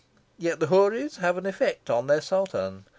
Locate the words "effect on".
1.45-2.07